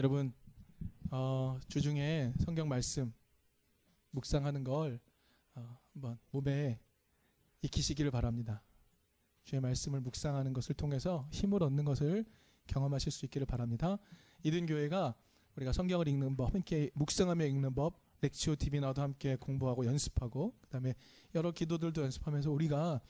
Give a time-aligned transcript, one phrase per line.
[0.00, 0.32] 여러분
[1.10, 3.12] 어, 주중에 성경 말씀
[4.12, 4.98] 묵상하는 걸
[5.54, 6.80] 어, 한번 몸에
[7.60, 8.62] 익히시기를 바랍니다.
[9.44, 12.24] 주의 말씀을 묵상하는 것을 통해서 힘을 얻는 것을
[12.66, 13.98] 경험하실 수 있기를 바랍니다.
[14.42, 15.14] 이든 교회가
[15.56, 20.94] 우리가 성경을 읽는 법, 함께 묵상하며 읽는 법, 렉치오 TV나도 함께 공부하고 연습하고 그다음에
[21.34, 23.02] 여러 기도들도 연습하면서 우리가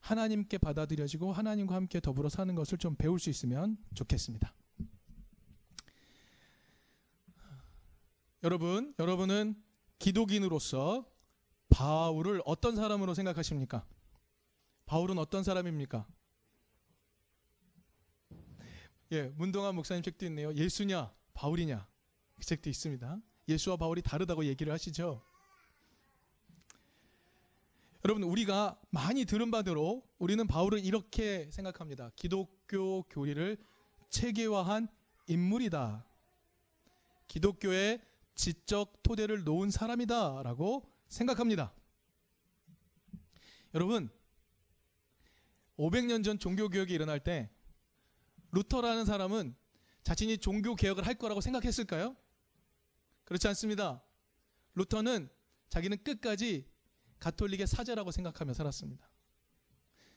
[0.00, 4.52] 하나님께 받아들여지고 하나님과 함께 더불어 사는 것을 좀 배울 수 있으면 좋겠습니다.
[8.46, 9.60] 여러분, 여러분은
[9.98, 11.04] 기독인으로서
[11.68, 13.84] 바울을 어떤 사람으로 생각하십니까?
[14.84, 16.06] 바울은 어떤 사람입니까?
[19.10, 20.54] 예, 문동환 목사님 책도 있네요.
[20.54, 21.88] 예수냐, 바울이냐.
[22.36, 23.20] 그 책도 있습니다.
[23.48, 25.20] 예수와 바울이 다르다고 얘기를 하시죠.
[28.04, 32.12] 여러분, 우리가 많이 들은 바대로 우리는 바울을 이렇게 생각합니다.
[32.14, 33.56] 기독교 교리를
[34.10, 34.86] 체계화한
[35.26, 36.06] 인물이다.
[37.26, 38.00] 기독교의
[38.36, 41.74] 지적 토대를 놓은 사람이다 라고 생각합니다.
[43.74, 44.08] 여러분,
[45.78, 47.50] 500년 전 종교 개혁이 일어날 때
[48.52, 49.56] 루터라는 사람은
[50.02, 52.16] 자신이 종교 개혁을 할 거라고 생각했을까요?
[53.24, 54.02] 그렇지 않습니다.
[54.74, 55.28] 루터는
[55.68, 56.70] 자기는 끝까지
[57.18, 59.10] 가톨릭의 사제라고 생각하며 살았습니다.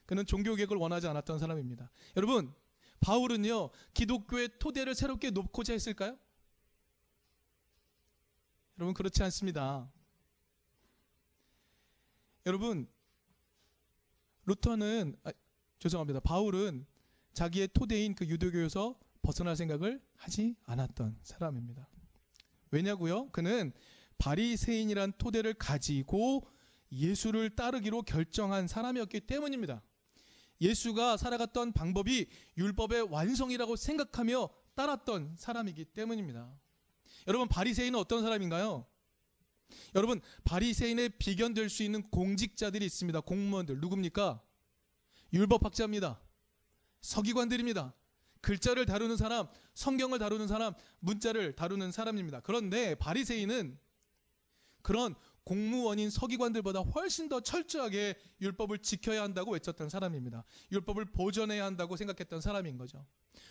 [0.06, 1.90] 그는 종교 개혁을 원하지 않았던 사람입니다.
[2.18, 2.54] 여러분,
[3.00, 6.18] 바울은요, 기독교의 토대를 새롭게 놓고자 했을까요?
[8.80, 9.92] 여러분, 그렇지 않습니다.
[12.46, 12.88] 여러분,
[14.46, 15.34] 루터는, 아,
[15.80, 16.22] 죄송합니다.
[16.22, 16.86] 바울은
[17.34, 21.90] 자기의 토대인 그 유대교에서 벗어날 생각을 하지 않았던 사람입니다.
[22.72, 23.30] 왜냐고요?
[23.32, 23.74] 그는
[24.18, 26.48] 바리새인이란 토대를 가지고
[26.90, 29.84] 예수를 따르기로 결정한 사람이었기 때문입니다.
[30.62, 36.58] 예수가 살아갔던 방법이 율법의 완성이라고 생각하며 따랐던 사람이기 때문입니다.
[37.30, 38.86] 여러분 바리새인은 어떤 사람인가요?
[39.94, 43.22] 여러분 바리새인의 비견될 수 있는 공직자들이 있습니다.
[43.22, 44.42] 공무원들 누굽니까?
[45.32, 46.20] 율법학자입니다.
[47.02, 47.94] 서기관들입니다.
[48.42, 52.40] 글자를 다루는 사람, 성경을 다루는 사람, 문자를 다루는 사람입니다.
[52.40, 53.78] 그런데 바리새인은
[54.82, 55.14] 그런
[55.50, 60.44] 공무원인 서기관들보다 훨씬 더 철저하게 율법을 지켜야 한다고 외쳤던 사람입니다.
[60.72, 63.04] 율법을 보존해야 한다고 생각했던 사람인 거죠.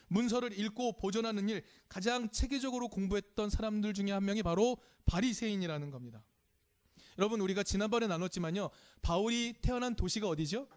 [0.07, 4.77] 문서를 읽고 보존하는 일 가장 체계적으로 공부했던 사람들 중에 한 명이 바로
[5.07, 6.23] 바리새인이라는 겁니다.
[7.19, 8.71] 여러분 우리가 지난번에 나눴지만요.
[9.03, 10.69] 바울이 태어난 도시가 어디죠?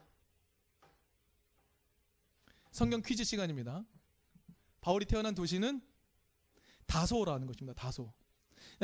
[2.71, 3.85] 성경 퀴즈 시간입니다.
[4.81, 5.83] 바울이 태어난 도시는
[6.87, 7.79] 다소라는 것입니다.
[7.79, 8.11] 다소.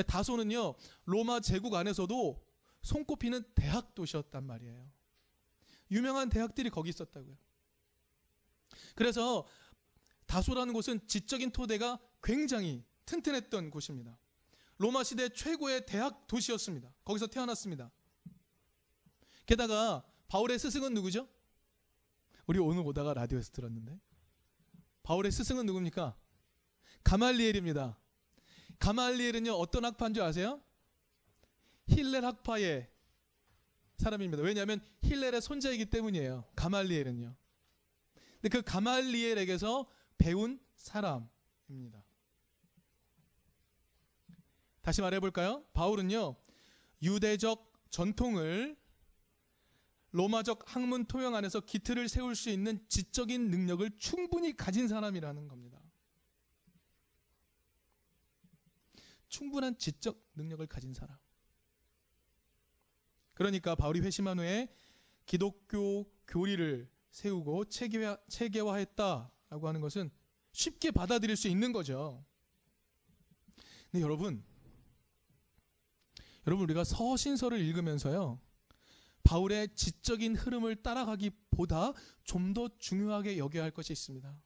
[0.03, 0.75] 다소는요,
[1.05, 2.45] 로마 제국 안에서도
[2.81, 4.91] 손꼽히는 대학 도시였단 말이에요.
[5.91, 7.35] 유명한 대학들이 거기 있었다고요.
[8.95, 9.45] 그래서
[10.25, 14.17] 다소라는 곳은 지적인 토대가 굉장히 튼튼했던 곳입니다.
[14.77, 16.93] 로마 시대 최고의 대학 도시였습니다.
[17.03, 17.91] 거기서 태어났습니다.
[19.45, 21.27] 게다가 바울의 스승은 누구죠?
[22.45, 23.99] 우리 오늘 오다가 라디오에서 들었는데
[25.03, 26.15] 바울의 스승은 누굽니까?
[27.03, 27.97] 가말리엘입니다.
[28.79, 30.61] 가말리엘은요 어떤 학파인 줄 아세요?
[31.87, 32.89] 힐렐 학파의
[33.97, 34.43] 사람입니다.
[34.43, 36.45] 왜냐하면 힐렐의 손자이기 때문이에요.
[36.55, 37.35] 가말리엘은요.
[38.41, 42.03] 근데 그 가말리엘에게서 배운 사람입니다.
[44.81, 45.65] 다시 말해볼까요?
[45.73, 46.35] 바울은요
[47.01, 48.77] 유대적 전통을
[50.11, 55.79] 로마적 학문 토양 안에서 기틀을 세울 수 있는 지적인 능력을 충분히 가진 사람이라는 겁니다.
[59.29, 61.17] 충분한 지적 능력을 가진 사람.
[63.33, 64.73] 그러니까 바울이 회심한 후에
[65.25, 70.09] 기독교 교리를 세우고 체계화, 체계화했다라고 하는 것은
[70.51, 72.25] 쉽게 받아들일 수 있는 거죠.
[73.91, 74.43] 근데 여러분,
[76.45, 78.39] 여러분 우리가 서신서를 읽으면서요.
[79.23, 81.93] 바울의 지적인 흐름을 따라가기보다
[82.23, 84.41] 좀 더 중요하게 여겨야 할 것이 있습니다.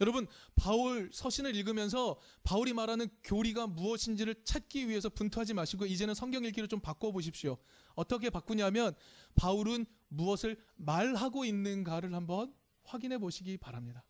[0.00, 6.68] 여러분, 바울 서신을 읽으면서 바울이 말하는 교리가 무엇인지를 찾기 위해서 분투하지 마시고 이제는 성경 읽기를
[6.68, 7.58] 좀 바꿔 보십시오.
[7.94, 8.94] 어떻게 바꾸냐면
[9.34, 12.54] 바울은 무엇을 말하고 있는가를 한번
[12.84, 14.04] 확인해 보시기 바랍니다.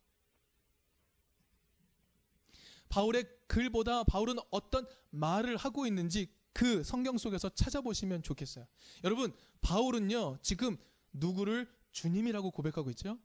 [2.89, 8.65] 바울의 글보다 바울은 어떤 말을 하고 있는지 그 성경 속에서 찾아보시면 좋겠어요.
[9.03, 10.77] 여러분, 바울은요, 지금
[11.13, 13.19] 누구를 주님이라고 고백하고 있죠?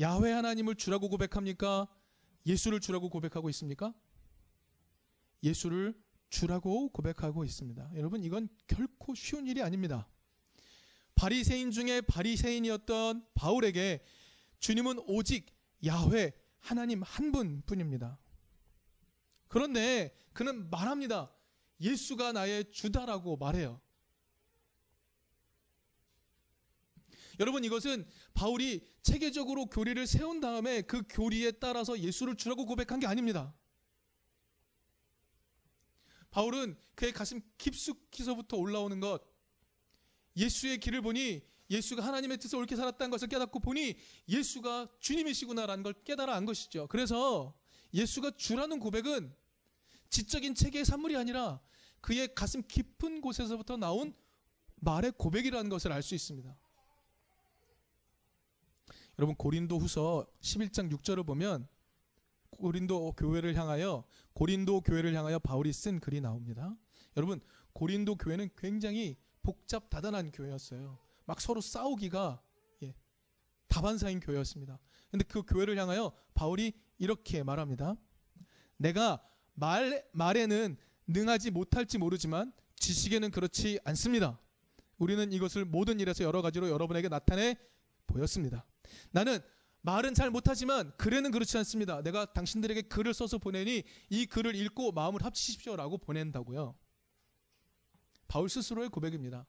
[0.00, 1.88] 야훼 하나님을 주라고 고백합니까?
[2.46, 3.92] 예수를 주라고 고백하고 있습니까?
[5.42, 5.94] 예수를
[6.30, 7.90] 주라고 고백하고 있습니다.
[7.96, 10.08] 여러분, 이건 결코 쉬운 일이 아닙니다.
[11.14, 14.04] 바리새인 중에 바리새인이었던 바울에게
[14.60, 15.46] 주님은 오직
[15.84, 18.18] 야훼 하나님 한 분뿐입니다.
[19.48, 21.32] 그런데 그는 말합니다.
[21.80, 23.80] 예수가 나의 주다라고 말해요.
[27.40, 33.54] 여러분 이것은 바울이 체계적으로 교리를 세운 다음에 그 교리에 따라서 예수를 주라고 고백한 게 아닙니다.
[36.30, 39.22] 바울은 그의 가슴 깊숙이서부터 올라오는 것,
[40.36, 43.96] 예수의 길을 보니 예수가 하나님의 뜻을 옳게 살았다는 것을 깨닫고 보니
[44.28, 46.86] 예수가 주님이시구나라는 걸 깨달아 안 것이죠.
[46.88, 47.54] 그래서
[47.92, 49.34] 예수가 주라는 고백은
[50.10, 51.60] 지적인 체계의 산물이 아니라
[52.00, 54.14] 그의 가슴 깊은 곳에서부터 나온
[54.76, 56.56] 말의 고백이라는 것을 알 수 있습니다.
[59.18, 61.66] 여러분 고린도 후서 11장 6절을 보면
[62.50, 66.76] 고린도 교회를 향하여 고린도 교회를 향하여 바울이 쓴 글이 나옵니다.
[67.16, 67.40] 여러분
[67.72, 70.98] 고린도 교회는 굉장히 복잡 다단한 교회였어요.
[71.24, 72.40] 막 서로 싸우기가
[72.84, 72.94] 예,
[73.66, 74.78] 다반사인 교회였습니다.
[75.10, 77.96] 근데 그 교회를 향하여 바울이 이렇게 말합니다.
[78.76, 79.20] 내가
[79.54, 80.76] 말 말에는
[81.08, 84.38] 능하지 못할지 모르지만 지식에는 그렇지 않습니다.
[84.98, 87.56] 우리는 이것을 모든 일에서 여러 가지로 여러분에게 나타내
[88.06, 88.64] 보였습니다.
[89.10, 89.40] 나는
[89.82, 92.02] 말은 잘 못하지만 글에는 그렇지 않습니다.
[92.02, 96.76] 내가 당신들에게 글을 써서 보내니 이 글을 읽고 마음을 합치십시오라고 보낸다고요.
[98.26, 99.46] 바울 스스로의 고백입니다.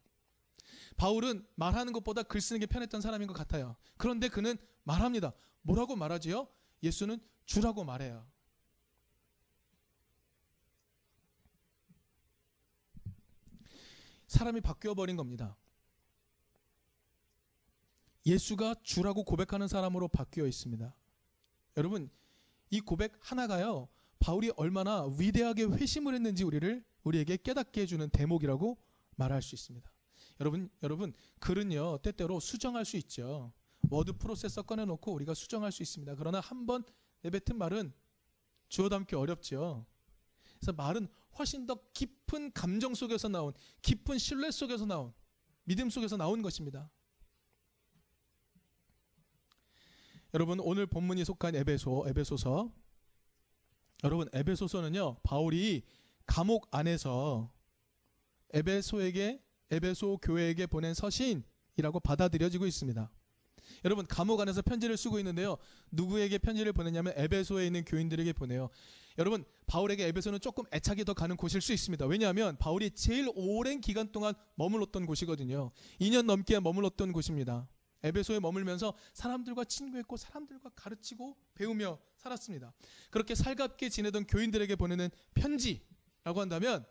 [0.98, 3.76] 바울은 말하는 것보다 글 쓰는 게 편했던 사람인 것 같아요.
[3.98, 5.34] 그런데 그는 말합니다.
[5.62, 6.48] 뭐라고 말하지요?
[6.84, 8.26] 예수는 주라고 말해요.
[14.28, 15.58] 사람이 바뀌어 버린 겁니다.
[18.30, 20.96] 예수가 주라고 고백하는 사람으로 바뀌어 있습니다.
[21.78, 22.10] 여러분,
[22.70, 23.88] 이 고백 하나가요.
[24.20, 28.78] 바울이 얼마나 위대하게 회심을 했는지 우리를 우리에게 깨닫게 해주는 대목이라고
[29.16, 29.90] 말할 수 있습니다.
[30.42, 33.52] 여러분, 여러분, 글은요 때때로 수정할 수 있죠.
[33.90, 36.16] 워드 프로세서 꺼내놓고 우리가 수정할 수 있습니다.
[36.16, 36.84] 그러나 한 번
[37.22, 37.92] 내뱉은 말은
[38.68, 39.86] 주워 담기 어렵죠.
[40.60, 45.14] 그래서 말은 훨씬 더 깊은 감정 속에서 나온, 깊은 신뢰 속에서 나온,
[45.64, 46.92] 믿음 속에서 나온 것입니다.
[50.34, 52.72] 여러분 오늘 본문이 속한 에베소 에베소서
[54.04, 55.82] 여러분 에베소서는요 바울이
[56.26, 57.52] 감옥 안에서
[58.54, 59.42] 에베소에게
[59.72, 63.10] 에베소 교회에게 보낸 서신이라고 받아들여지고 있습니다.
[63.86, 65.58] 여러분 감옥 안에서 편지를 쓰고 있는데요.
[65.92, 68.70] 누구에게 편지를 보내냐면 에베소에 있는 교인들에게 보내요.
[69.18, 72.06] 여러분 바울에게 에베소는 조금 애착이 더 가는 곳일 수 있습니다.
[72.06, 75.72] 왜냐하면 바울이 제일 오랜 기간 동안 머물렀던 곳이거든요.
[76.00, 77.68] 2년 넘게 머물렀던 곳입니다.
[78.04, 82.74] 에베소에 머물면서 사람들과 친구했고 사람들과 가르치고 배우며 살았습니다.
[83.10, 86.86] 그렇게 살갑게 지내던 교인들에게 보내는 편지라고 한다면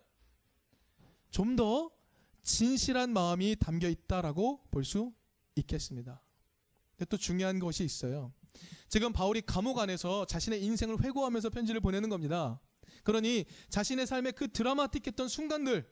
[1.31, 1.91] 좀 더
[2.43, 5.13] 진실한 마음이 담겨 있다라고 볼 수
[5.55, 6.21] 있겠습니다.
[6.91, 8.33] 근데 또 중요한 것이 있어요.
[8.87, 12.59] 지금 바울이 감옥 안에서 자신의 인생을 회고하면서 편지를 보내는 겁니다.
[13.03, 15.89] 그러니 자신의 삶의 그 드라마틱했던 순간들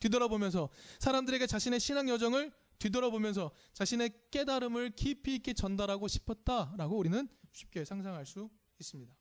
[0.00, 8.26] 뒤돌아보면서 사람들에게 자신의 신앙 여정을 뒤돌아보면서 자신의 깨달음을 깊이 있게 전달하고 싶었다라고 우리는 쉽게 상상할
[8.26, 9.14] 수 있습니다.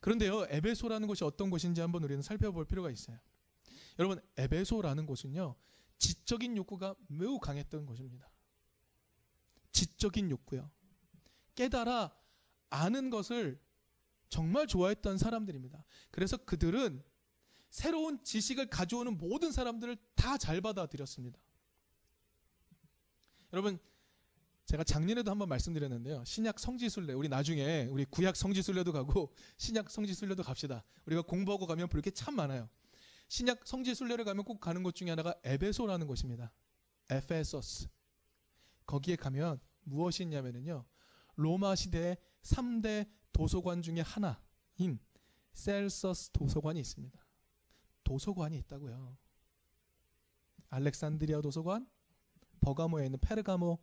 [0.00, 3.18] 그런데요, 에베소라는 곳이 어떤 곳인지 한번 우리는 살펴볼 필요가 있어요.
[3.98, 5.54] 여러분, 에베소라는 곳은요,
[5.98, 8.28] 지적인 욕구가 매우 강했던 곳입니다.
[9.70, 10.70] 지적인 욕구요.
[11.54, 12.12] 깨달아
[12.70, 13.60] 아는 것을
[14.28, 15.84] 정말 좋아했던 사람들입니다.
[16.10, 17.02] 그래서 그들은
[17.72, 21.38] 새로운 지식을 가져오는 모든 사람들을 다 잘 받아들였습니다.
[23.52, 23.78] 여러분,
[24.66, 26.22] 제가 작년에도 한번 말씀드렸는데요.
[26.24, 30.84] 신약 성지순례, 우리 나중에 우리 구약 성지순례도 가고 신약 성지순례도 갑시다.
[31.06, 32.68] 우리가 공부하고 가면 볼 게 참 많아요.
[33.28, 36.52] 신약 성지순례를 가면 꼭 가는 곳 중에 하나가 에베소라는 곳입니다.
[37.10, 37.88] 에페소스.
[38.86, 40.84] 거기에 가면 무엇이 있냐면요.
[41.36, 44.98] 로마 시대의 3대 도서관 중에 하나인
[45.54, 47.21] 셀서스 도서관이 있습니다.
[48.04, 49.16] 도서관이 있다고요.
[50.68, 51.86] 알렉산드리아 도서관,
[52.60, 53.78] 버가모에 있는 페르가모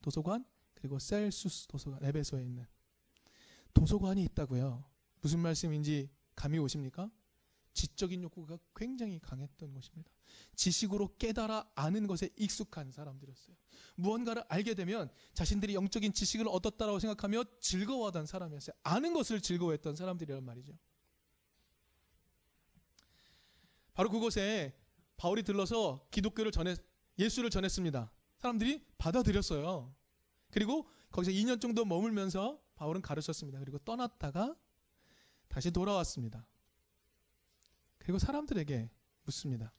[0.00, 2.66] 도서관, 그리고 셀수스 도서관, 에베소에 있는
[3.74, 4.84] 도서관이 있다고요.
[5.20, 7.10] 무슨 말씀인지 감이 오십니까?
[7.74, 10.10] 지적인 욕구가 굉장히 강했던 것입니다.
[10.56, 13.56] 지식으로 깨달아 아는 것에 익숙한 사람들이었어요.
[13.96, 18.74] 무언가를 알게 되면 자신들이 영적인 지식을 얻었다라고 생각하며 즐거워하던 사람이었어요.
[18.82, 20.72] 아는 것을 즐거워했던 사람들이란 말이죠.
[23.94, 24.74] 바로 그곳에
[25.16, 26.74] 바울이 들러서 기독교를 전해
[27.18, 28.10] 예수를 전했습니다.
[28.38, 29.94] 사람들이 받아들였어요.
[30.50, 33.60] 그리고 거기서 2년 정도 머물면서 바울은 가르쳤습니다.
[33.60, 34.56] 그리고 떠났다가
[35.48, 36.46] 다시 돌아왔습니다.
[37.98, 38.90] 그리고 사람들에게
[39.24, 39.72] 묻습니다.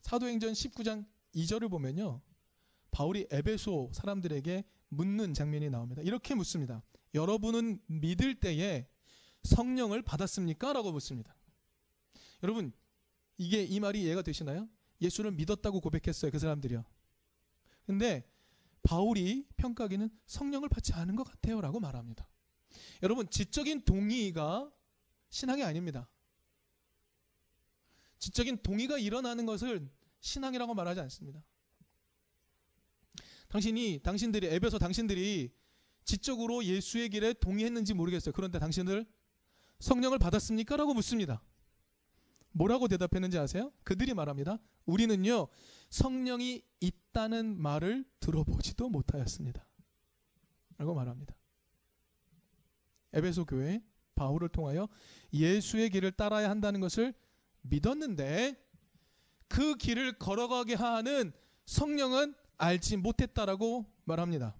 [0.00, 2.20] 사도행전 19장 2절을 보면요.
[2.90, 6.02] 바울이 에베소 사람들에게 묻는 장면이 나옵니다.
[6.02, 6.82] 이렇게 묻습니다.
[7.14, 8.88] 여러분은 믿을 때에
[9.44, 10.72] 성령을 받았습니까?
[10.72, 11.36] 라고 묻습니다.
[12.42, 12.72] 여러분,
[13.38, 14.68] 이게 이 말이 이해가 되시나요?
[15.00, 16.30] 예수를 믿었다고 고백했어요.
[16.30, 16.84] 그 사람들이요.
[17.86, 18.28] 근데
[18.82, 21.60] 바울이 평가하기는 성령을 받지 않은 것 같아요.
[21.60, 22.28] 라고 말합니다.
[23.02, 24.70] 여러분, 지적인 동의가
[25.30, 26.08] 신앙이 아닙니다.
[28.18, 29.88] 지적인 동의가 일어나는 것을
[30.20, 31.42] 신앙이라고 말하지 않습니다.
[33.48, 35.52] 당신이, 당신들이, 앱에서 당신들이
[36.04, 38.32] 지적으로 예수의 길에 동의했는지 모르겠어요.
[38.32, 39.06] 그런데 당신들
[39.78, 40.76] 성령을 받았습니까?
[40.76, 41.40] 라고 묻습니다.
[42.58, 43.72] 뭐라고 대답했는지 아세요?
[43.84, 44.58] 그들이 말합니다.
[44.84, 45.46] 우리는요,
[45.90, 49.64] 성령이 있다는 말을 들어보지도 못하였습니다.
[50.76, 51.36] 라고 말합니다.
[53.12, 53.80] 에베소 교회
[54.16, 54.88] 바울을 통하여
[55.32, 57.14] 예수의 길을 따라야 한다는 것을
[57.62, 58.56] 믿었는데
[59.46, 61.32] 그 길을 걸어가게 하는
[61.64, 64.56] 성령은 알지 못했다라고 말합니다.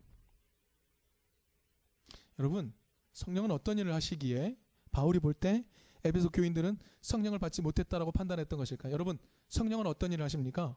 [2.38, 2.72] 여러분,
[3.12, 4.56] 성령은 어떤 일을 하시기에
[4.92, 5.64] 바울이 볼때
[6.08, 8.92] 에베소 교인들은 성령을 받지 못했다라고 판단했던 것일까요?
[8.92, 10.76] 여러분, 성령은 어떤 일을 하십니까?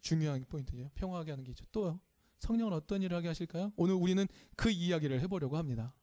[0.00, 0.90] 중요한 포인트예요.
[0.94, 1.64] 평화하게 하는 게 있죠.
[1.72, 2.00] 또요.
[2.38, 3.72] 성령은 어떤 일을 하게 하실까요?
[3.76, 4.26] 오늘 우리는
[4.56, 5.94] 그 이야기를 해보려고 합니다.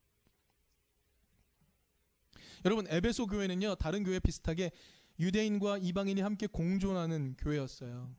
[2.63, 4.71] 여러분, 에베소 교회는요, 다른 교회 비슷하게
[5.19, 8.15] 유대인과 이방인이 함께 공존하는 교회였어요.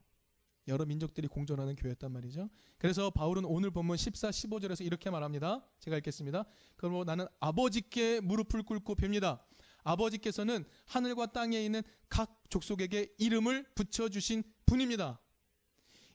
[0.68, 2.48] 여러 민족들이 공존하는 교회였단 말이죠.
[2.78, 5.66] 그래서 바울은 오늘 본문 14, 15절에서 이렇게 말합니다.
[5.80, 6.44] 제가 읽겠습니다.
[6.76, 9.42] 그러므로 나는 아버지께 무릎을 꿇고 뵙니다.
[9.82, 15.20] 아버지께서는 하늘과 땅에 있는 각 족속에게 이름을 붙여주신 분입니다.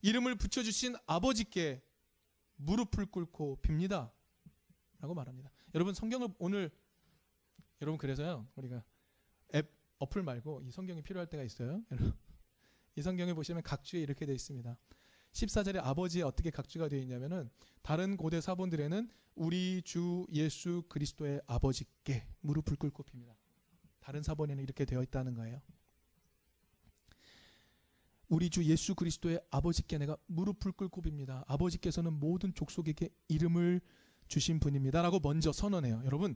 [0.02, 1.82] 이름을 붙여주신 아버지께
[2.58, 4.12] 무릎을 꿇고 빕니다.
[5.00, 5.52] 라고 말합니다.
[5.76, 6.72] 여러분 성경을 오늘
[7.82, 8.84] 여러분 그래서요 우리가
[9.56, 9.70] 앱
[10.00, 11.84] 어플 말고 이 성경이 필요할 때가 있어요.
[11.92, 12.14] 여러분
[12.96, 14.78] 이 성경에 보시면 각주에 이렇게 되어 있습니다.
[15.32, 17.50] 14절에 아버지에 어떻게 각주가 되어 있냐면은
[17.82, 23.36] 다른 고대 사본들에는 우리 주 예수 그리스도의 아버지께 무릎을 꿇고 핍니다.
[24.00, 25.62] 다른 사본에는 이렇게 되어 있다는 거예요.
[28.28, 31.44] 우리 주 예수 그리스도의 아버지께 내가 무릎을 꿇고 빕니다.
[31.48, 33.82] 아버지께서는 모든 족속에게 이름을
[34.28, 36.02] 주신 분입니다라고 먼저 선언해요.
[36.06, 36.36] 여러분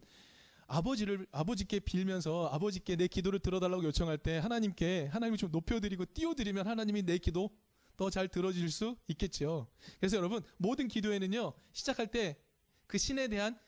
[0.67, 7.03] 아버지를 아버지께 빌면서 아버지께 내 기도를 들어달라고 요청할 때 하나님께 하나님을 좀 높여드리고 띄워드리면 하나님이
[7.03, 7.49] 내 기도
[7.95, 9.67] 더 잘 들어줄 수 있겠죠.
[9.99, 12.37] 그래서 여러분 모든 기도에는요 시작할 때
[12.87, 13.59] 그 신에 대한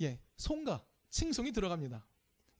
[0.00, 2.06] 예 송가 칭송이 들어갑니다.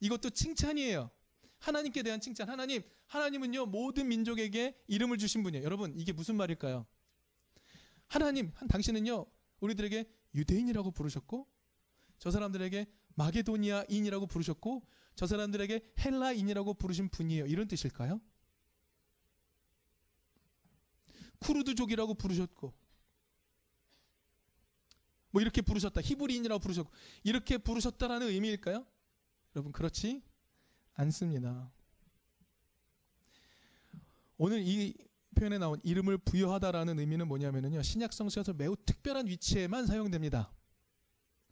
[0.01, 1.11] 이것도 칭찬이에요.
[1.59, 2.49] 하나님께 대한 칭찬.
[2.49, 5.65] 하나님 하나님은요 모든 민족에게 이름을 주신 분이에요.
[5.65, 6.87] 여러분 이게 무슨 말일까요?
[8.09, 9.27] 하나님 한 당신은요
[9.61, 10.05] 우리들에게
[10.35, 11.47] 유대인이라고 부르셨고
[12.19, 12.87] 저 사람들에게
[13.21, 14.83] 마게도니아인이라고 부르셨고
[15.15, 17.47] 저 사람들에게 헬라인이라고 부르신 분이에요.
[17.47, 18.21] 이런 뜻일까요?
[21.41, 22.73] 쿠르드족이라고 부르셨고
[25.33, 26.01] 뭐 이렇게 부르셨다.
[26.01, 26.91] 히브리인이라고 부르셨고
[27.23, 28.87] 이렇게 부르셨다라는 의미일까요?
[29.55, 30.23] 여러분 그렇지
[30.95, 31.71] 않습니다.
[34.39, 34.95] 오늘 이
[35.35, 37.83] 표현에 나온 이름을 부여하다라는 의미는 뭐냐면요.
[37.83, 40.51] 신약 성서에서 매우 특별한 위치에만 사용됩니다.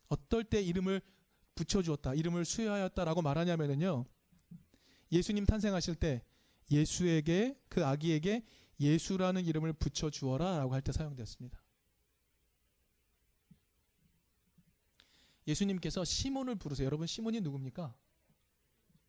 [0.08, 1.02] 어떨 때 이름을
[1.58, 4.04] 붙여주었다, 이름을 수여하였다라고 말하냐면요.
[5.10, 6.22] 예수님 탄생하실 때
[6.70, 8.44] 예수에게 그 아기에게
[8.78, 11.60] 예수라는 이름을 붙여주어라라고 할 때 사용되었습니다.
[15.48, 16.86] 예수님께서 시몬을 부르세요.
[16.86, 17.94] 여러분 시몬이 누굽니까?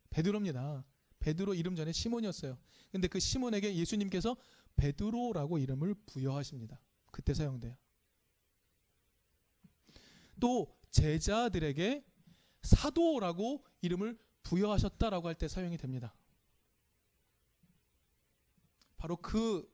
[0.08, 0.84] 베드로입니다.
[1.20, 2.58] 베드로 이름 전에 시몬이었어요.
[2.90, 4.36] 근데 그 시몬에게 예수님께서
[4.76, 6.80] 베드로라고 이름을 부여하십니다.
[7.12, 7.76] 그때 사용돼요.
[10.40, 12.02] 또 제자들에게
[12.62, 16.14] 사도라고 이름을 부여하셨다라고 할 때 사용이 됩니다.
[18.96, 19.70] 바로 그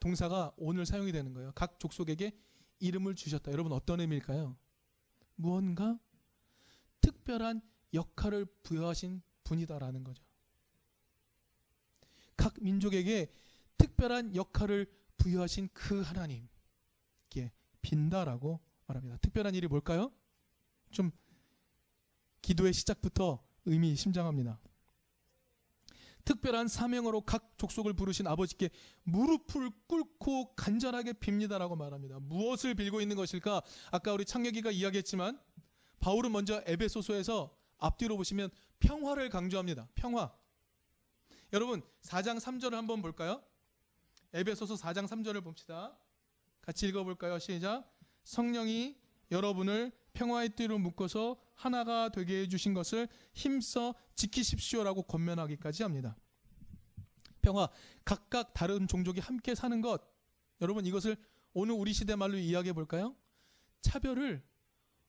[0.00, 1.52] 동사가 오늘 사용이 되는 거예요.
[1.54, 2.38] 각 족속에게
[2.80, 3.50] 이름을 주셨다.
[3.52, 4.56] 여러분 어떤 의미일까요?
[5.36, 5.98] 무언가
[7.00, 7.62] 특별한
[7.94, 10.22] 역할을 부여하신 분이다라는 거죠.
[12.36, 13.30] 각 민족에게
[13.78, 14.86] 특별한 역할을
[15.16, 19.16] 부여하신 그 하나님께 빈다라고 말합니다.
[19.18, 20.12] 특별한 일이 뭘까요?
[20.90, 21.10] 좀
[22.42, 24.58] 기도의 시작부터 의미심장합니다.
[26.24, 28.70] 특별한 사명으로 각 족속을 부르신 아버지께
[29.04, 32.18] 무릎을 꿇고 간절하게 빕니다라고 말합니다.
[32.20, 33.62] 무엇을 빌고 있는 것일까?
[33.92, 35.40] 아까 우리 창혁이가 이야기했지만
[36.00, 38.50] 바울은 먼저 에베소서에서 앞뒤로 보시면
[38.80, 39.88] 평화를 강조합니다.
[39.94, 40.34] 평화.
[41.52, 43.42] 여러분 4장 3절을 한번 볼까요?
[44.32, 45.96] 에베소서 4장 3절을 봅시다.
[46.60, 47.38] 같이 읽어볼까요?
[47.38, 47.88] 시작.
[48.24, 48.98] 성령이
[49.30, 56.16] 여러분을 평화의 띠로 묶어서 하나가 되게 해주신 것을 힘써 지키십시오라고 권면하기까지 합니다.
[57.42, 57.68] 평화,
[58.04, 60.02] 각각 다른 종족이 함께 사는 것.
[60.62, 61.16] 여러분 이것을
[61.52, 63.14] 오늘 우리 시대 말로 이야기해 볼까요?
[63.82, 64.42] 차별을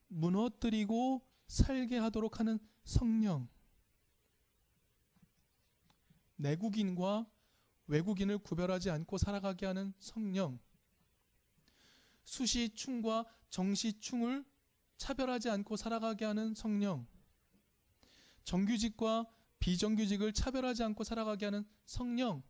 [0.10, 3.48] 무너뜨리고 살게 하도록 하는 성령.
[6.36, 7.26] 내국인과
[7.88, 10.60] 외국인을 구별하지 않고 살아가게 하는 성령.
[12.26, 14.46] 수시충과 정시충을
[14.98, 17.08] 차별하지 않고 살아가게 하는 성령.
[18.44, 19.28] 정규직과
[19.60, 22.44] 비정규직을 차별하지 않고 살아가게 하는 성령.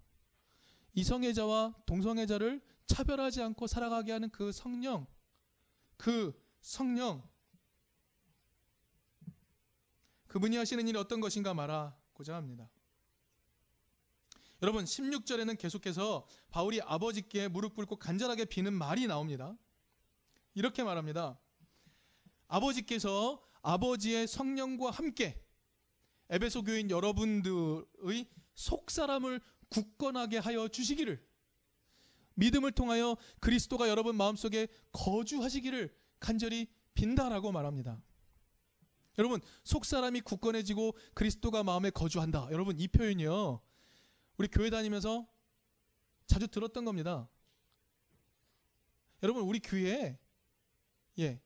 [0.94, 5.06] 이성애자와 동성애자를 차별하지 않고 살아가게 하는 그 성령.
[5.98, 7.28] 그 성령.
[10.28, 12.70] 그분이 하시는 일이 어떤 것인가 말하고자 합니다.
[14.62, 19.56] 여러분 16절에는 계속해서 바울이 아버지께 무릎 꿇고 간절하게 비는 말이 나옵니다.
[20.56, 21.40] 이렇게 말합니다.
[22.48, 25.42] 아버지께서 아버지의 성령과 함께
[26.30, 28.26] 에베소 교인 여러분들의
[28.56, 31.26] 속사람을 굳건하게 하여 주시기를
[32.36, 38.02] 믿음을 통하여 그리스도가 여러분 마음속에 거주하시기를 간절히 빈다라고 말합니다.
[39.18, 42.50] 여러분 속사람이 굳건해지고 그리스도가 마음에 거주한다.
[42.52, 43.62] 여러분 이 표현이요.
[44.38, 45.28] 우리 교회 다니면서
[46.28, 47.28] 자주 들었던 겁니다.
[49.24, 50.20] 여러분 우리 교회에
[51.20, 51.42] 예.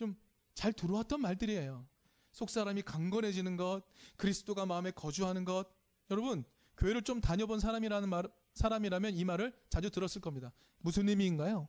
[0.00, 0.30] 좀
[0.60, 1.86] 잘 들어왔던 말들이에요.
[2.32, 3.82] 속사람이 강건해지는 것,
[4.18, 5.66] 그리스도가 마음에 거주하는 것.
[6.10, 6.44] 여러분,
[6.76, 10.52] 교회를 좀 다녀본 사람이라는 말, 사람이라면 이 말을 자주 들었을 겁니다.
[10.78, 11.66] 무슨 의미인가요?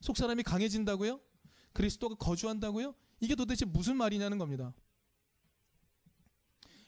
[0.00, 1.20] 속사람이 강해진다고요?
[1.74, 2.94] 그리스도가 거주한다고요?
[3.20, 4.72] 이게 도대체 무슨 말이냐는 겁니다.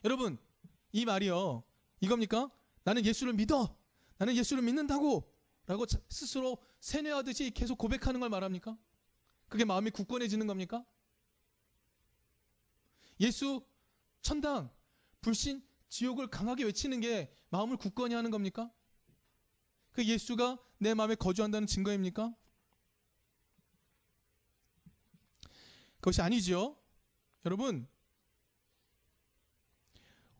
[0.04, 0.38] 여러분,
[0.90, 1.62] 이 말이요.
[2.00, 2.50] 이겁니까?
[2.82, 3.76] 나는 예수를 믿어.
[4.16, 5.30] 나는 예수를 믿는다고.
[5.66, 8.76] 라고 스스로 세뇌하듯이 계속 고백하는 걸 말합니까?
[9.52, 10.82] 그게 마음이 굳건해지는 겁니까?
[13.20, 13.62] 예수
[14.22, 14.70] 천당
[15.20, 18.72] 불신 지옥을 강하게 외치는 게 마음을 굳건히 하는 겁니까?
[19.92, 22.34] 그 예수가 내 마음에 거주한다는 증거입니까?
[25.96, 26.82] 그것이 아니죠.
[27.44, 27.86] 여러분,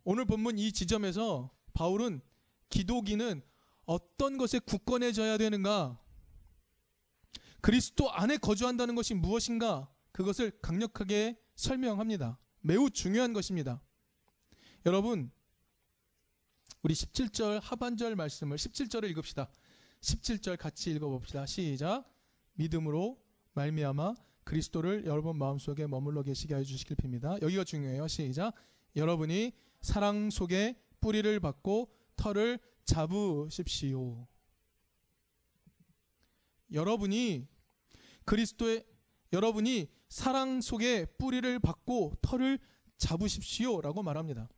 [0.05, 2.23] 오늘 본문 이 지점에서 바울은
[2.71, 3.43] 기독인은
[3.85, 6.02] 어떤 것에 굳건해져야 되는가?
[7.63, 9.89] 그리스도 안에 거주한다는 것이 무엇인가?
[10.11, 12.37] 그것을 강력하게 설명합니다.
[12.61, 13.81] 매우 중요한 것입니다.
[14.85, 15.31] 여러분,
[16.83, 19.49] 우리 17절 하반절 말씀을 17절을 읽읍시다.
[20.01, 21.47] 17절 같이 읽어봅시다.
[21.47, 22.05] 시작.
[22.55, 23.23] 믿음으로
[23.55, 27.41] 말미암아 그리스도를 여러분 마음속에 머물러 계시게 해 주시길 빕니다.
[27.43, 28.09] 여기가 중요해요.
[28.09, 28.53] 시작.
[28.97, 34.27] 여러분이 사랑 속에 뿌리를 받고 털을 잡으십시오.
[36.73, 37.52] 여러분이
[38.25, 38.85] 그리스도의
[39.33, 42.59] 여러분이 사랑 속에 뿌리를 받고 털을
[42.99, 44.49] 잡으십시오라고 말합니다.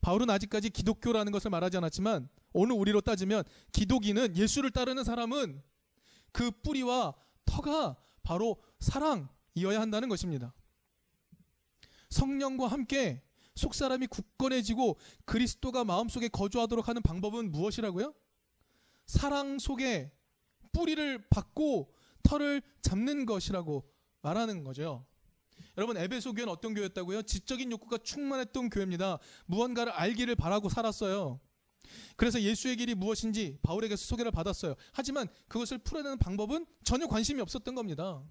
[0.00, 5.62] 바울은 아직까지 기독교라는 것을 말하지 않았지만 오늘 우리로 따지면 기독인은 예수를 따르는 사람은
[6.32, 10.54] 그 뿌리와 터가 바로 사랑이어야 한다는 것입니다.
[12.10, 13.22] 성령과 함께
[13.54, 18.14] 속사람이 굳건해지고 그리스도가 마음속에 거주하도록 하는 방법은 무엇이라고요?
[19.06, 20.10] 사랑 속에
[20.72, 23.88] 뿌리를 받고 털을 잡는 것이라고
[24.22, 25.06] 말하는 거죠.
[25.76, 27.22] 여러분 에베소 교회는 어떤 교회였다고요?
[27.22, 29.18] 지적인 욕구가 충만했던 교회입니다.
[29.46, 31.40] 무언가를 알기를 바라고 살았어요.
[32.16, 34.74] 그래서 예수의 길이 무엇인지 바울에게서 소개를 받았어요.
[34.92, 38.22] 하지만 그것을 풀어내는 방법은 전혀 관심이 없었던 겁니다.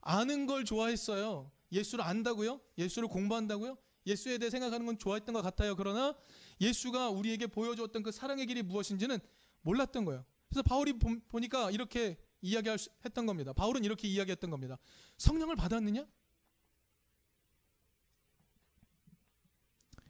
[0.00, 1.50] 아는 걸 좋아했어요.
[1.72, 2.60] 예수를 안다고요?
[2.78, 3.76] 예수를 공부한다고요?
[4.06, 5.76] 예수에 대해 생각하는 건 좋아했던 것 같아요.
[5.76, 6.14] 그러나
[6.60, 9.18] 예수가 우리에게 보여주었던 그 사랑의 길이 무엇인지는
[9.62, 10.24] 몰랐던 거예요.
[10.48, 10.92] 그래서 바울이
[11.28, 13.52] 보니까 이렇게 이야기했던 겁니다.
[13.52, 14.78] 바울은 이렇게 이야기했던 겁니다.
[15.16, 16.06] 성령을 받았느냐?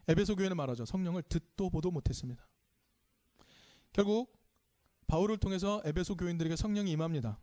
[0.08, 0.84] 에베소 교회는 말하죠.
[0.84, 2.46] 성령을 듣도 보도 못했습니다.
[3.92, 4.36] 결국
[5.06, 7.38] 바울을 통해서 에베소 교인들에게 성령이 임합니다.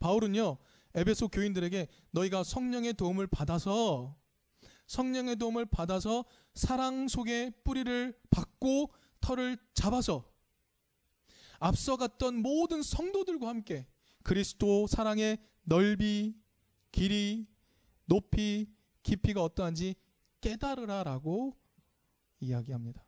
[0.00, 0.58] 바울은요,
[0.94, 4.16] 에베소 교인들에게 너희가 성령의 도움을 받아서
[4.86, 10.29] 성령의 도움을 받아서 사랑 속에 뿌리를 받고 털을 잡아서
[11.60, 13.86] 앞서 갔던 모든 성도들과 함께
[14.22, 16.34] 그리스도 사랑의 넓이,
[16.90, 17.46] 길이,
[18.06, 19.94] 높이, 깊이가 어떠한지
[20.40, 21.56] 깨달으라라고
[22.40, 23.04] 이야기합니다.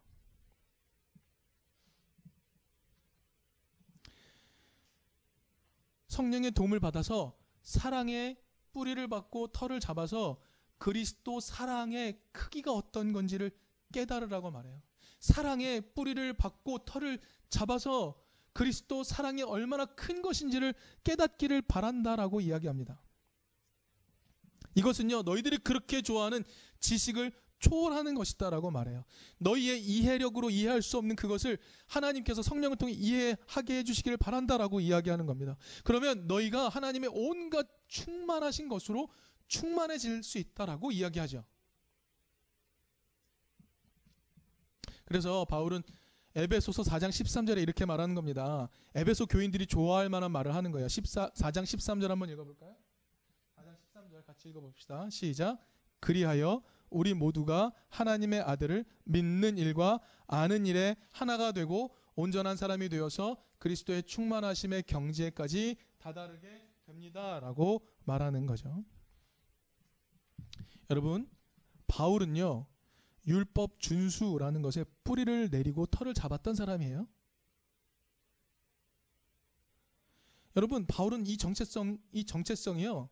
[6.08, 8.36] 성령의 도움을 받아서 사랑의
[8.72, 10.38] 뿌리를 받고 털을 잡아서
[10.76, 13.50] 그리스도 사랑의 크기가 어떤 건지를
[13.92, 14.82] 깨달으라고 말해요.
[15.20, 18.21] 사랑의 뿌리를 받고 털을 잡아서
[18.52, 23.02] 그리스도 사랑이 얼마나 큰 것인지를 깨닫기를 바란다라고 이야기합니다.
[24.74, 26.44] 이것은요, 너희들이 그렇게 좋아하는
[26.80, 29.04] 지식을 초월하는 것이다라고 말해요.
[29.38, 35.56] 너희의 이해력으로 이해할 수 없는 그것을 하나님께서 성령을 통해 이해하게 해주시기를 바란다라고 이야기하는 겁니다.
[35.84, 39.08] 그러면 너희가 하나님의 온갖 충만하신 것으로
[39.46, 41.44] 충만해질 수 있다라고 이야기하죠.
[45.04, 45.82] 그래서 바울은
[46.34, 48.68] 에베소서 4장 13절에 이렇게 말하는 겁니다.
[48.94, 50.88] 에베소 교인들이 좋아할 만한 말을 하는 거예요.
[50.88, 52.74] 14, 4장 13절 한번 읽어볼까요?
[53.56, 55.10] 4장 13절 같이 읽어봅시다.
[55.10, 55.58] 시작.
[56.00, 64.02] 그리하여 우리 모두가 하나님의 아들을 믿는 일과 아는 일에 하나가 되고 온전한 사람이 되어서 그리스도의
[64.04, 68.84] 충만하심의 경지에까지 다다르게 됩니다 라고 말하는 거죠.
[70.90, 71.28] 여러분,
[71.86, 72.66] 바울은요.
[73.26, 77.06] 율법 준수라는 것에 뿌리를 내리고 털을 잡았던 사람이에요.
[80.56, 83.08] 여러분, 바울은 이 정체성, 이 정체성이요.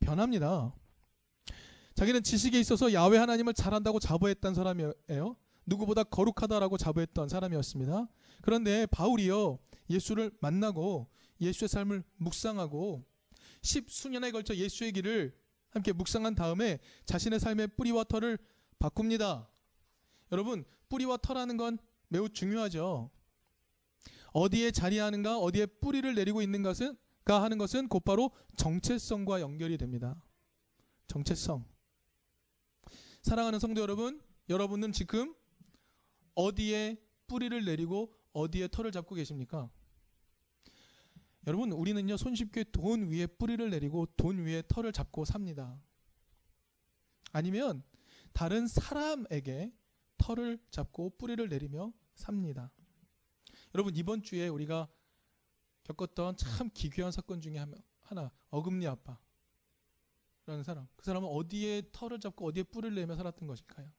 [0.00, 0.74] 변합니다.
[1.94, 5.36] 자기는 지식에 있어서 야외 하나님을 잘한다고 자부했던 사람이에요.
[5.66, 8.08] 누구보다 거룩하다라고 자부했던 사람이었습니다.
[8.40, 9.58] 그런데 바울이요.
[9.90, 13.04] 예수를 만나고 예수의 삶을 묵상하고
[13.62, 15.38] 십수년에 걸쳐 예수의 길을
[15.70, 18.38] 함께 묵상한 다음에 자신의 삶의 뿌리와 털을
[18.78, 19.49] 바꿉니다.
[20.32, 23.10] 여러분, 뿌리와 털하는 건 매우 중요하죠.
[24.32, 30.22] 어디에 자리하는가, 어디에 뿌리를 내리고 있는 것은 가 하는 것은 곧바로 정체성과 연결이 됩니다.
[31.06, 31.64] 정체성.
[33.22, 35.34] 사랑하는 성도 여러분, 여러분은 지금
[36.34, 39.70] 어디에 뿌리를 내리고 어디에 털을 잡고 계십니까?
[41.46, 45.80] 여러분, 우리는요, 손쉽게 돈 위에 뿌리를 내리고 돈 위에 털을 잡고 삽니다.
[47.32, 47.82] 아니면
[48.32, 49.72] 다른 사람에게
[50.20, 52.70] 털을 잡고 뿌리를 내리며 삽니다.
[53.74, 54.88] 여러분, 이번 주에 우리가
[55.84, 57.58] 겪었던 참 기괴한 사건 중에
[58.02, 59.18] 하나, 어금니 아빠.
[60.46, 60.88] 라는 사람.
[60.96, 63.90] 그 사람은 어디에 털을 잡고 어디에 뿌리를 내며 살았던 것일까요?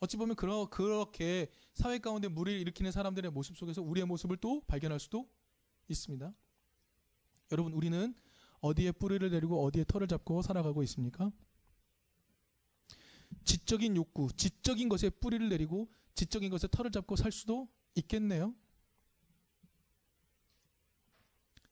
[0.00, 5.00] 어찌 보면 그러, 그렇게 사회 가운데 무리를 일으키는 사람들의 모습 속에서 우리의 모습을 또 발견할
[5.00, 5.30] 수도
[5.88, 6.34] 있습니다.
[7.52, 8.14] 여러분, 우리는
[8.60, 11.30] 어디에 뿌리를 내리고 어디에 털을 잡고 살아가고 있습니까?
[13.44, 18.54] 지적인 욕구, 지적인 것에 뿌리를 내리고 지적인 것에 털을 잡고 살 수도 있겠네요.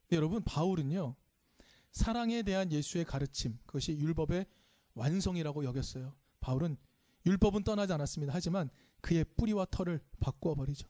[0.08, 1.16] 네, 여러분, 바울은요,
[1.90, 4.46] 사랑에 대한 예수의 가르침, 그것이 율법의
[4.94, 6.14] 완성이라고 여겼어요.
[6.40, 6.76] 바울은
[7.24, 8.32] 율법은 떠나지 않았습니다.
[8.34, 8.68] 하지만
[9.00, 10.88] 그의 뿌리와 털을 바꾸어 버리죠.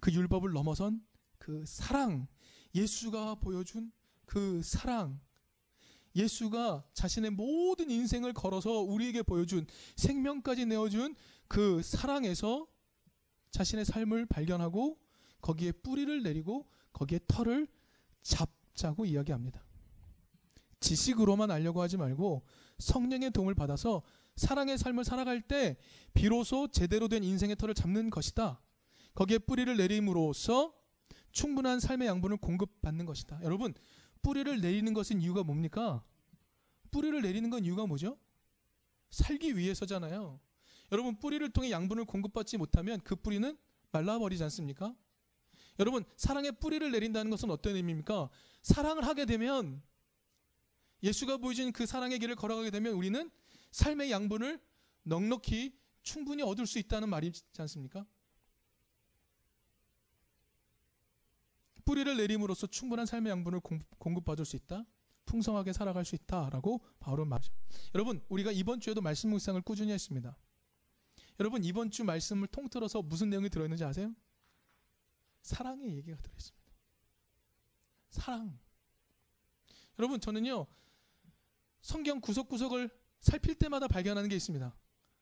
[0.00, 1.04] 그 율법을 넘어선
[1.38, 2.26] 그 사랑,
[2.74, 3.92] 예수가 보여준
[4.26, 5.20] 그 사랑,
[6.16, 11.14] 예수가 자신의 모든 인생을 걸어서 우리에게 보여준 생명까지 내어준
[11.48, 12.66] 그 사랑에서
[13.50, 14.98] 자신의 삶을 발견하고
[15.40, 17.68] 거기에 뿌리를 내리고 거기에 털을
[18.22, 19.64] 잡자고 이야기합니다.
[20.80, 22.44] 지식으로만 알려고 하지 말고
[22.78, 24.02] 성령의 도움을 받아서
[24.36, 25.76] 사랑의 삶을 살아갈 때
[26.12, 28.60] 비로소 제대로 된 인생의 털을 잡는 것이다.
[29.14, 30.74] 거기에 뿌리를 내림으로써
[31.32, 33.40] 충분한 삶의 양분을 공급받는 것이다.
[33.42, 33.74] 여러분,
[34.24, 36.02] 뿌리를 내리는 것은 이유가 뭡니까?
[36.90, 38.18] 뿌리를 내리는 건 이유가 뭐죠?
[39.10, 40.40] 살기 위해서잖아요.
[40.90, 43.56] 여러분, 뿌리를 통해 양분을 공급받지 못하면 그 뿌리는
[43.92, 44.96] 말라버리지 않습니까?
[45.78, 48.30] 여러분, 사랑의 뿌리를 내린다는 것은 어떤 의미입니까?
[48.62, 49.82] 사랑을 하게 되면
[51.02, 53.30] 예수가 보여준 그 사랑의 길을 걸어가게 되면 우리는
[53.72, 54.58] 삶의 양분을
[55.02, 58.06] 넉넉히 충분히 얻을 수 있다는 말이지 않습니까?
[61.84, 63.60] 뿌리를 내림으로써 충분한 삶의 양분을
[63.98, 64.84] 공급받을 수 있다.
[65.26, 67.52] 풍성하게 살아갈 수 있다라고 바울은 말하죠.
[67.94, 70.36] 여러분, 우리가 이번 주에도 말씀 묵상을 꾸준히 했습니다.
[71.40, 74.14] 여러분, 이번 주 말씀을 통틀어서 무슨 내용이 들어있는지 아세요?
[75.42, 76.72] 사랑의 얘기가 들어있습니다.
[78.10, 78.58] 사랑.
[79.98, 80.66] 여러분, 저는요,
[81.80, 84.74] 성경 구석구석을 살필 때마다 발견하는 게 있습니다.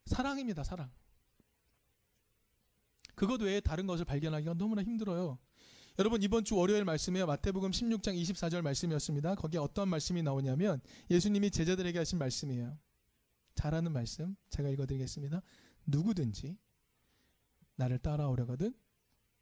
[0.06, 0.90] 사랑입니다, 사랑.
[3.14, 5.38] 그것 외에 다른 것을 발견하기가 너무나 힘들어요.
[5.98, 9.34] 여러분 이번 주 월요일 말씀에 마태복음 16장 24절 말씀이었습니다.
[9.34, 12.78] 거기에 어떤 말씀이 나오냐면 예수님이 제자들에게 하신 말씀이에요.
[13.54, 15.42] 잘하는 말씀 제가 읽어드리겠습니다.
[15.84, 16.56] 누구든지
[17.76, 18.74] 나를 따라오려거든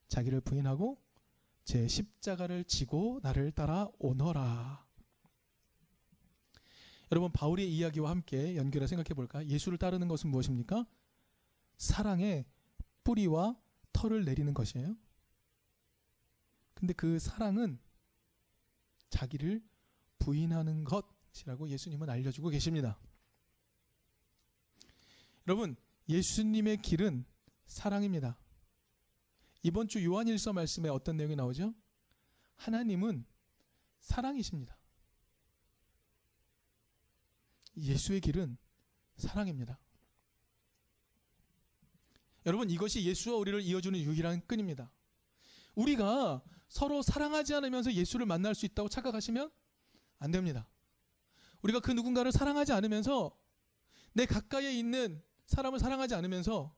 [0.08, 1.00] 자기를 부인하고
[1.64, 4.84] 제 십자가를 지고 나를 따라오너라.
[7.12, 9.46] 여러분 바울의 이야기와 함께 연결해 생각해 볼까?
[9.46, 10.84] 예수를 따르는 것은 무엇입니까?
[11.76, 12.44] 사랑의
[13.04, 13.56] 뿌리와
[13.92, 14.96] 털을 내리는 것이에요.
[16.80, 17.78] 근데 그 사랑은
[19.10, 19.62] 자기를
[20.18, 22.98] 부인하는 것이라고 예수님은 알려주고 계십니다.
[25.46, 25.76] 여러분,
[26.08, 27.26] 예수님의 길은
[27.66, 28.38] 사랑입니다.
[29.62, 31.74] 이번 주 요한일서 말씀에 어떤 내용이 나오죠?
[32.56, 33.26] 하나님은
[33.98, 34.74] 사랑이십니다.
[37.76, 38.56] 예수의 길은
[39.16, 39.78] 사랑입니다.
[42.46, 44.90] 여러분 이것이 예수와 우리를 이어주는 유일한 끈입니다.
[45.74, 49.50] 우리가 서로 사랑하지 않으면서 예수를 만날 수 있다고 착각하시면
[50.20, 50.68] 안 됩니다.
[51.62, 53.36] 우리가 그 누군가를 사랑하지 않으면서
[54.12, 56.74] 내 가까이에 있는 사람을 사랑하지 않으면서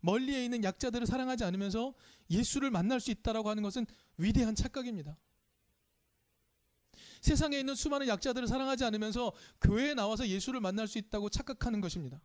[0.00, 1.94] 멀리에 있는 약자들을 사랑하지 않으면서
[2.30, 5.16] 예수를 만날 수 있다라고 하는 것은 위대한 착각입니다.
[7.20, 12.20] 세상에 있는 수많은 약자들을 사랑하지 않으면서 교회에 나와서 예수를 만날 수 있다고 착각하는 것입니다.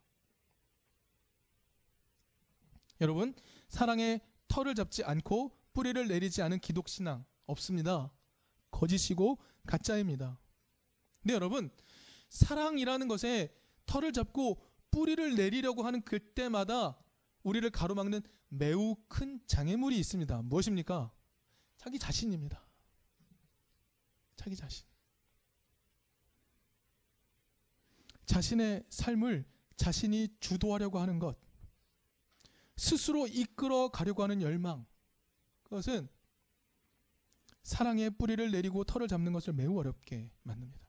[3.02, 3.34] 여러분,
[3.68, 8.12] 사랑의 털을 잡지 않고 뿌리를 내리지 않은 기독신앙 없습니다.
[8.72, 10.40] 거짓이고 가짜입니다.
[11.22, 11.70] 근데 여러분,
[12.30, 13.54] 사랑이라는 것에
[13.86, 16.98] 털을 잡고 뿌리를 내리려고 하는 그때마다
[17.44, 20.42] 우리를 가로막는 매우 큰 장애물이 있습니다.
[20.44, 21.12] 무엇입니까?
[21.78, 22.66] 자기 자신입니다.
[24.36, 24.86] 자기 자신.
[28.26, 31.38] 자신의 삶을 자신이 주도하려고 하는 것.
[32.78, 34.86] 스스로 이끌어 가려고 하는 열망.
[35.70, 36.10] 그것은
[37.64, 40.80] 사랑의 뿌리를 내리고 털을 잡는 것을 매우 어렵게 만듭니다.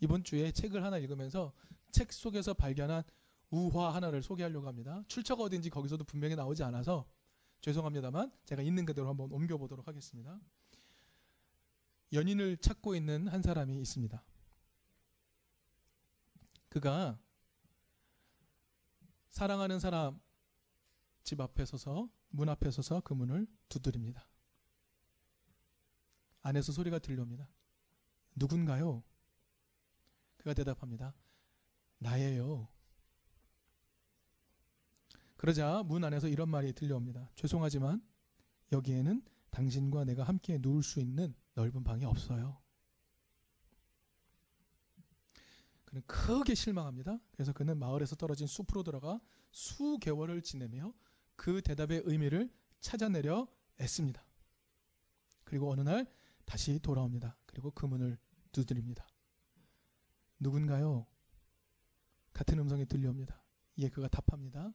[0.00, 1.52] 이번 주에 책을 하나 읽으면서
[1.92, 3.04] 책 속에서 발견한
[3.50, 5.02] 우화 하나를 소개하려고 합니다.
[5.06, 7.08] 출처가 어딘지 거기서도 분명히 나오지 않아서
[7.60, 10.38] 죄송합니다만 제가 있는 그대로 한번 옮겨보도록 하겠습니다.
[12.12, 14.22] 연인을 찾고 있는 한 사람이 있습니다.
[16.68, 17.18] 그가
[19.30, 20.20] 사랑하는 사람
[21.22, 24.28] 집 앞에 서서 문 앞에 서서 그 문을 두드립니다.
[26.42, 27.48] 안에서 소리가 들려옵니다.
[28.34, 29.02] 누군가요?
[30.36, 31.14] 그가 대답합니다.
[31.98, 32.68] 나예요.
[35.36, 37.30] 그러자 문 안에서 이런 말이 들려옵니다.
[37.34, 38.02] 죄송하지만
[38.72, 42.60] 여기에는 당신과 내가 함께 누울 수 있는 넓은 방이 없어요.
[45.84, 47.18] 그는 크게 실망합니다.
[47.32, 50.92] 그래서 그는 마을에서 떨어진 숲으로 들어가 수개월을 지내며
[51.36, 53.46] 그 대답의 의미를 찾아내려
[53.80, 54.24] 애씁니다.
[55.44, 56.06] 그리고 어느 날
[56.44, 57.36] 다시 돌아옵니다.
[57.46, 58.18] 그리고 그 문을
[58.52, 59.06] 두드립니다.
[60.38, 61.06] 누군가요?
[62.32, 63.42] 같은 음성이 들려옵니다.
[63.76, 64.72] 이에 그가 답합니다.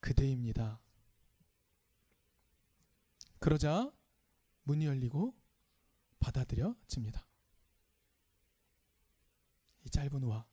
[0.00, 0.80] 그대입니다.
[3.38, 3.92] 그러자
[4.64, 5.34] 문이 열리고
[6.18, 7.26] 받아들여집니다.
[9.84, 10.44] 이 짧은 우화.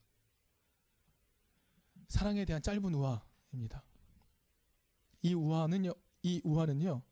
[2.08, 3.84] 사랑에 대한 짧은 우화 입니다.
[5.22, 7.02] 이 우화는요, 이 우화는요,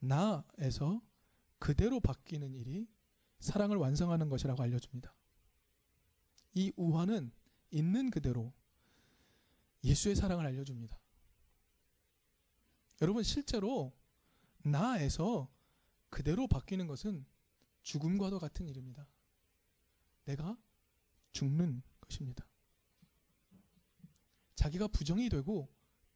[0.00, 1.00] 나에서
[1.58, 2.88] 그대로 바뀌는 일이
[3.40, 5.14] 사랑을 완성하는 것이라고 알려줍니다.
[6.54, 7.32] 이 우화는
[7.70, 8.52] 있는 그대로
[9.84, 10.98] 예수의 사랑을 알려줍니다.
[13.00, 13.92] 여러분, 실제로
[14.62, 15.48] 나에서
[16.10, 17.24] 그대로 바뀌는 것은
[17.82, 19.06] 죽음과도 같은 일입니다.
[20.24, 20.58] 내가
[21.32, 22.44] 죽는 것입니다.
[24.58, 25.68] 자기가 부정이 되고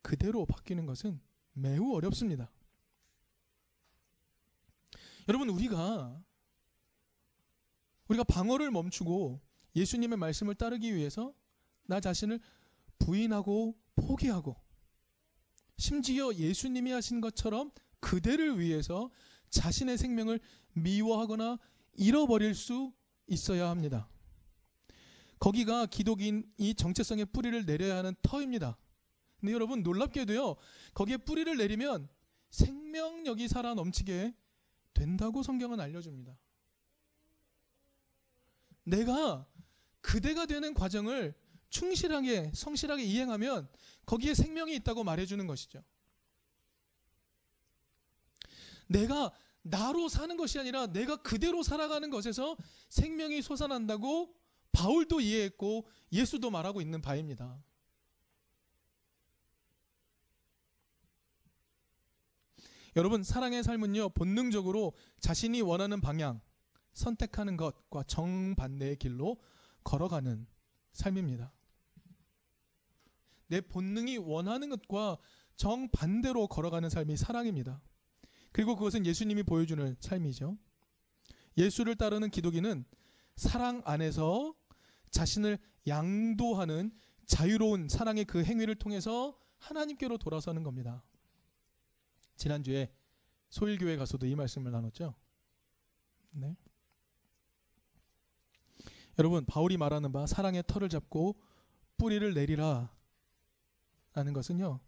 [0.02, 1.20] 그대로 바뀌는 것은
[1.52, 2.50] 매우 어렵습니다.
[5.28, 6.20] 여러분, 우리가
[8.09, 9.40] 우리가 방어를 멈추고
[9.76, 11.33] 예수님의 말씀을 따르기 위해서
[11.87, 12.40] 나 자신을
[12.98, 14.57] 부인하고 포기하고
[15.76, 19.09] 심지어 예수님이 하신 것처럼 그대를 위해서
[19.50, 20.40] 자신의 생명을
[20.72, 21.59] 미워하거나
[21.92, 22.92] 잃어버릴 수
[23.28, 24.09] 있어야 합니다.
[25.42, 28.78] 거기가 기독인이 정체성의 뿌리를 내려야 하는 터입니다.
[29.40, 30.55] 근데 여러분 놀랍게도요.
[30.94, 32.09] 거기에 뿌리를 내리면
[32.50, 34.37] 생명력이 살아 넘치게
[34.94, 36.38] 된다고 성경은 알려줍니다.
[38.85, 39.44] 내가
[40.00, 41.35] 그대가 되는 과정을
[41.70, 43.68] 충실하게 성실하게 이행하면
[44.07, 45.83] 거기에 생명이 있다고 말해주는 것이죠.
[48.87, 52.57] 내가 나로 사는 것이 아니라 내가 그대로 살아가는 것에서
[52.90, 54.41] 생명이 솟아난다고
[54.72, 57.62] 바울도 이해했고 예수도 말하고 있는 바입니다.
[62.94, 66.40] 여러분, 사랑의 삶은요, 본능적으로 자신이 원하는 방향,
[66.92, 69.38] 선택하는 것과 정반대의 길로
[69.85, 70.46] 걸어가는
[70.92, 71.52] 삶입니다.
[73.46, 75.18] 내 본능이 원하는 것과
[75.56, 77.82] 정반대로 걸어가는 삶이 사랑입니다.
[78.52, 80.58] 그리고 그것은 예수님이 보여주는 삶이죠.
[81.56, 82.85] 예수를 따르는 기독인은
[83.37, 84.54] 사랑 안에서
[85.12, 86.90] 자신을 양도하는
[87.27, 91.05] 자유로운 사랑의 그 행위를 통해서 하나님께로 돌아서는 겁니다.
[92.37, 92.92] 지난주에
[93.51, 95.14] 소일교회 가서도 이 말씀을 나눴죠.
[96.33, 96.57] 네.
[99.18, 101.37] 여러분, 바울이 말하는 바 사랑의 털을 잡고
[101.98, 102.90] 뿌리를 내리라
[104.14, 104.81] 라는 것은요.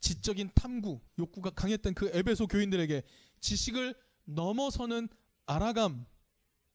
[0.00, 3.02] 지적인 탐구, 욕구가 강했던 그 에베소 교인들에게
[3.40, 5.08] 지식을 넘어서는
[5.46, 6.06] 알아감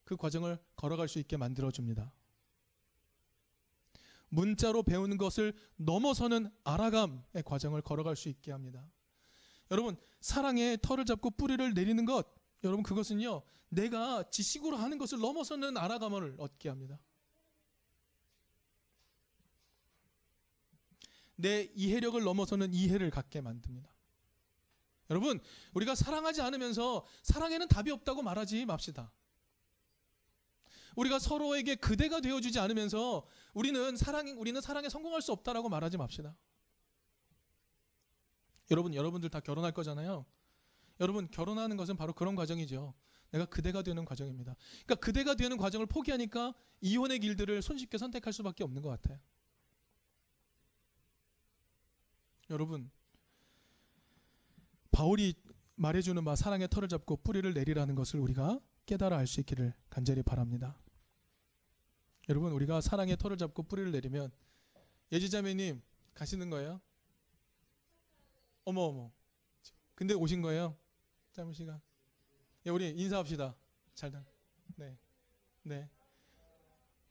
[0.04, 2.12] 그 과정을 걸어갈 수 있게 만들어 줍니다.
[4.30, 8.90] 문자로 배우는 것을 넘어서는 알아감의 과정을 걸어갈 수 있게 합니다.
[9.70, 12.26] 여러분, 사랑의 털을 잡고 뿌리를 내리는 것,
[12.64, 16.98] 여러분 그것은요, 내가 지식으로 하는 것을 넘어서는 알아감을 얻게 합니다.
[21.36, 23.90] 내 이해력을 넘어서는 이해를 갖게 만듭니다.
[25.08, 25.40] 여러분,
[25.72, 29.10] 우리가 사랑하지 않으면서 사랑에는 답이 없다고 말하지 맙시다.
[30.96, 36.36] 우리가 서로에게 그대가 되어주지 않으면서 우리는 사랑, 우리는 사랑에 성공할 수 없다라고 말하지 맙시다.
[38.70, 40.24] 여러분, 여러분들 다 결혼할 거잖아요.
[41.00, 42.94] 여러분, 결혼하는 것은 바로 그런 과정이죠.
[43.30, 44.54] 내가 그대가 되는 과정입니다.
[44.84, 49.18] 그러니까 그대가 되는 과정을 포기하니까 이혼의 길들을 손쉽게 선택할 수밖에 없는 것 같아요.
[52.50, 52.90] 여러분,
[54.90, 55.34] 바울이
[55.76, 60.76] 말해주는 바 사랑의 털을 잡고 뿌리를 내리라는 것을 우리가 깨달아 알 수 있기를 간절히 바랍니다.
[62.28, 64.32] 여러분, 우리가 사랑의 털을 잡고 뿌리를 내리면
[65.12, 65.80] 예지자매님
[66.12, 66.80] 가시는 거예요?
[68.64, 69.12] 어머 어머.
[69.94, 70.76] 근데 오신 거예요?
[71.34, 71.80] 짧은 시간.
[72.66, 73.54] 예, 우리 인사합시다.
[73.94, 74.24] 잘 다.
[74.74, 74.98] 네.
[75.62, 75.88] 네.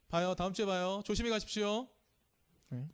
[0.08, 0.34] 봐요.
[0.34, 1.00] 다음 주에 봐요.
[1.06, 1.88] 조심히 가십시오.
[2.68, 2.86] 네.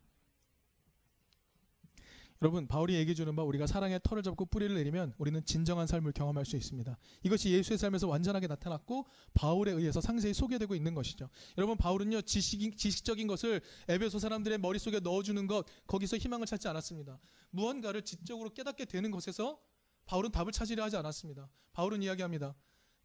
[2.41, 6.45] 여러분 바울이 얘기해 주는 바 우리가 사랑의 털을 잡고 뿌리를 내리면 우리는 진정한 삶을 경험할
[6.45, 6.97] 수 있습니다.
[7.23, 11.29] 이것이 예수의 삶에서 완전하게 나타났고 바울에 의해서 상세히 소개되고 있는 것이죠.
[11.57, 17.19] 여러분 바울은요 지식 지식적인 것을 에베소 사람들의 머릿속에 넣어주는 것 거기서 희망을 찾지 않았습니다.
[17.49, 19.59] 무언가를 지적으로 깨닫게 되는 것에서
[20.05, 21.49] 바울은 답을 찾으려 하지 않았습니다.
[21.73, 22.55] 바울은 이야기합니다.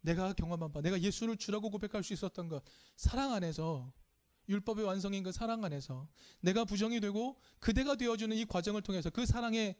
[0.01, 2.63] 내가 경험한 바, 내가 예수를 주라고 고백할 수 있었던 것,
[2.95, 3.91] 사랑 안에서
[4.49, 6.07] 율법의 완성인 그 사랑 안에서
[6.41, 9.75] 내가 부정이 되고 그대가 되어주는 이 과정을 통해서 그 사랑의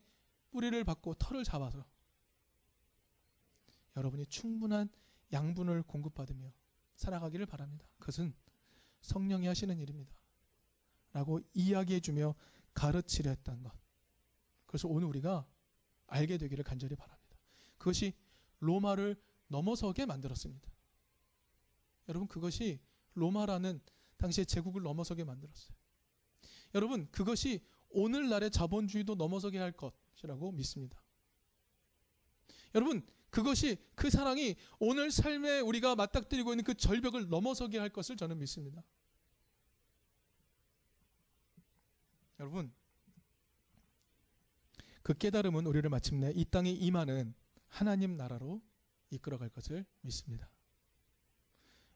[0.51, 1.85] 뿌리를 받고 털을 잡아서
[3.95, 4.89] 여러분이 충분한
[5.31, 6.51] 양분을 공급받으며
[6.95, 7.85] 살아가기를 바랍니다.
[7.99, 8.33] 그것은
[9.01, 10.13] 성령이 하시는 일입니다.
[11.11, 12.35] 라고 이야기해 주며
[12.73, 13.71] 가르치려 했던 것.
[14.65, 15.45] 그래서 오늘 우리가
[16.07, 17.37] 알게 되기를 간절히 바랍니다.
[17.77, 18.13] 그것이
[18.59, 19.15] 로마를
[19.47, 20.71] 넘어서게 만들었습니다.
[22.07, 22.79] 여러분 그것이
[23.13, 23.81] 로마라는
[24.23, 25.75] 당시에 제국을 넘어서게 만들었어요.
[26.75, 31.01] 여러분, 그것이 오늘날의 자본주의도 넘어서게 할 것이라고 믿습니다.
[32.73, 38.39] 여러분, 그것이 그 사랑이 오늘 삶에 우리가 맞닥뜨리고 있는 그 절벽을 넘어서게 할 것을 저는
[38.39, 38.83] 믿습니다.
[42.39, 42.73] 여러분,
[45.03, 47.33] 그 깨달음은 우리를 마침내 이 땅에 임하는
[47.67, 48.61] 하나님 나라로
[49.09, 50.49] 이끌어갈 것을 믿습니다.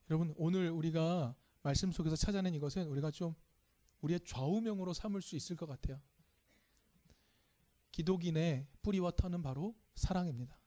[0.09, 1.35] 여러분, 오늘 우리가
[1.67, 3.35] 말씀 속에서 찾아낸 이것은 우리가 좀
[3.99, 6.01] 우리의 좌우명으로 삼을 수 있을 것 같아요.
[7.91, 10.57] 기독인의 뿌리와 터는 바로 사랑입니다.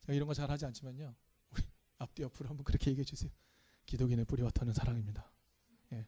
[0.00, 1.16] 제가 이런 거 잘 하지 않지만요.
[1.52, 1.62] 우리
[1.96, 3.30] 앞뒤 옆으로 한번 그렇게 얘기해 주세요.
[3.86, 5.32] 기독인의 뿌리와 터는 사랑입니다.
[5.92, 6.06] 예.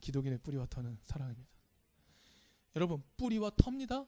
[0.00, 1.50] 기독인의 뿌리와 터는 사랑입니다.
[2.76, 4.06] 여러분, 뿌리와 터입니다.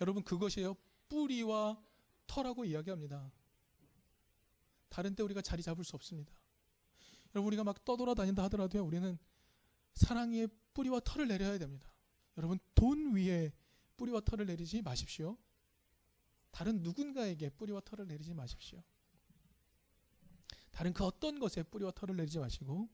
[0.00, 0.74] 여러분, 그것이에요.
[1.10, 1.78] 뿌리와
[2.26, 3.30] 터라고 이야기합니다.
[4.88, 6.32] 다른 때 우리가 자리 잡을 수 없습니다.
[7.34, 8.84] 여러분 우리가 막 떠돌아다닌다 하더라도요.
[8.84, 9.18] 우리는
[9.94, 11.90] 사랑의 뿌리와 털을 내려야 됩니다.
[12.36, 13.52] 여러분 돈 위에
[13.96, 15.36] 뿌리와 털을 내리지 마십시오.
[16.50, 18.82] 다른 누군가에게 뿌리와 털을 내리지 마십시오.
[20.70, 22.88] 다른 그 어떤 것에 뿌리와 털을 내리지 마시고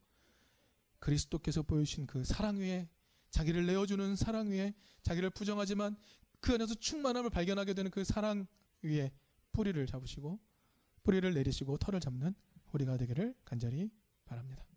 [1.00, 2.88] 그리스도께서 보여주신 그 사랑 위에
[3.30, 5.96] 자기를 내어주는 사랑 위에 자기를 부정하지만
[6.40, 8.46] 그 안에서 충만함을 발견하게 되는 그 사랑
[8.82, 9.12] 위에
[9.52, 10.38] 뿌리를 잡으시고
[11.02, 12.34] 뿌리를 내리시고 털을 잡는
[12.72, 13.90] 우리가 되기를 간절히
[14.32, 14.71] 바랍니다.